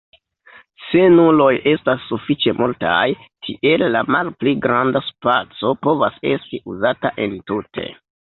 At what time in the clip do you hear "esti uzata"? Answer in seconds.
6.33-7.13